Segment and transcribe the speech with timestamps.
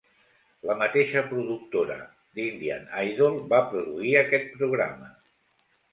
[0.67, 1.97] La mateixa productora
[2.39, 5.13] d'"Indian Idol" va produir aquest programa.